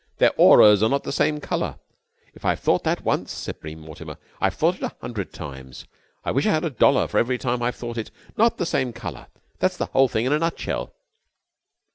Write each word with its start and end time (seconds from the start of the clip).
"Their 0.17 0.31
auras 0.35 0.81
are 0.81 0.89
not 0.89 1.03
the 1.03 1.11
same 1.11 1.39
colour." 1.39 1.77
"If 2.33 2.43
I've 2.43 2.59
thought 2.59 2.83
that 2.85 3.05
once," 3.05 3.31
said 3.31 3.59
Bream 3.59 3.79
Mortimer, 3.81 4.17
"I've 4.39 4.55
thought 4.55 4.73
it 4.77 4.81
a 4.81 4.95
hundred 4.99 5.31
times. 5.31 5.85
I 6.25 6.31
wish 6.31 6.47
I 6.47 6.51
had 6.51 6.65
a 6.65 6.71
dollar 6.71 7.07
for 7.07 7.19
every 7.19 7.37
time 7.37 7.61
I've 7.61 7.75
thought 7.75 7.99
it. 7.99 8.09
Not 8.35 8.57
the 8.57 8.65
same 8.65 8.93
colour! 8.93 9.27
That's 9.59 9.77
the 9.77 9.85
whole 9.85 10.07
thing 10.07 10.25
in 10.25 10.33
a 10.33 10.39
nutshell." 10.39 10.95